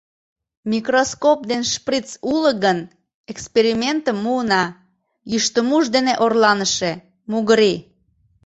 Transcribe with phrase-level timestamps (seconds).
[0.71, 2.79] —Микроскоп ден шприц уло гын,
[3.31, 4.63] экспериментым муына,
[5.31, 6.91] йӱштымуж дене орланыше—
[7.31, 7.75] мугыри...